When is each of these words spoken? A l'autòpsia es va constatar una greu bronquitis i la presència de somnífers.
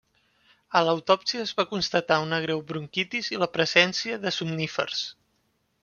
A 0.79 0.81
l'autòpsia 0.87 1.41
es 1.47 1.51
va 1.59 1.65
constatar 1.73 2.19
una 2.25 2.39
greu 2.47 2.65
bronquitis 2.73 3.31
i 3.37 3.43
la 3.45 3.53
presència 3.59 4.19
de 4.25 4.37
somnífers. 4.41 5.07